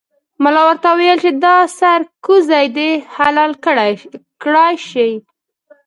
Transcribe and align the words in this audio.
ملا 0.43 0.61
ورته 0.69 0.87
وویل 0.91 1.19
چې 1.25 1.31
دا 1.43 1.55
سرکوزی 1.79 2.65
دې 2.77 2.89
حلال 3.15 3.51
کړای 4.43 4.73
شي. 4.89 5.11